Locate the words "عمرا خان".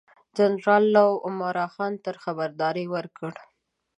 1.25-1.93